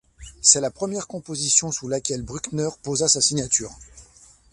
[0.41, 3.69] C'est la première composition, sous laquelle Bruckner posa sa signature.